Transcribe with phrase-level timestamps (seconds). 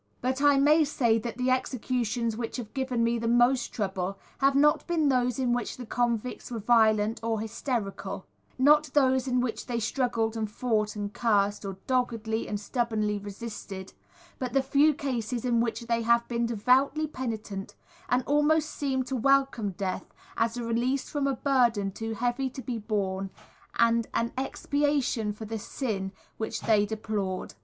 [0.19, 4.55] But I may say that the executions which have given me the most trouble have
[4.55, 8.25] not been those in which the convicts were violent or hysterical,
[8.57, 13.93] not those in which they struggled and fought and cursed, or doggedly and stubbornly resisted;
[14.39, 17.75] but the few cases in which they have been devoutly penitent,
[18.09, 22.63] and almost seemed to welcome death as a release from a burden too heavy to
[22.63, 23.29] be borne
[23.77, 27.53] and an expiation for the sin which they deplored.